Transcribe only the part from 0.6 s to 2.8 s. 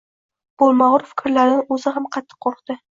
Bo`lmag`ur fikrlaridan o`zi ham qattiq qo`rqdi